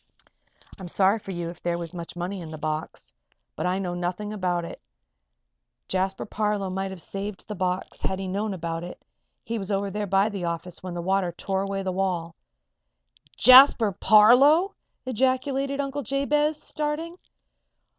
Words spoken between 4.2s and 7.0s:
about it. Jasper Parloe might have